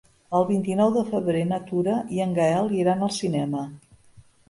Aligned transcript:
El 0.37 0.45
vint-i-nou 0.51 0.89
de 0.95 1.03
febrer 1.09 1.45
na 1.51 1.61
Tura 1.69 2.01
i 2.17 2.25
en 2.27 2.35
Gaël 2.41 2.75
iran 2.83 3.09
al 3.11 3.17
cinema. 3.23 3.67